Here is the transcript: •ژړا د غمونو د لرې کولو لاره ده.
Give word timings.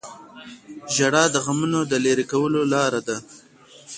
•ژړا 0.95 1.23
د 1.31 1.35
غمونو 1.45 1.79
د 1.91 1.93
لرې 2.05 2.25
کولو 2.31 2.61
لاره 2.73 3.01
ده. 3.07 3.17